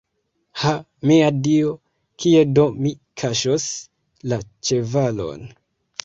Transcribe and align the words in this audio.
Ha, 0.59 0.71
mia 1.09 1.25
Dio, 1.47 1.73
kie 2.23 2.41
do 2.59 2.65
mi 2.85 2.93
kaŝos 3.23 3.67
la 4.33 4.39
ĉevalon. 4.71 5.45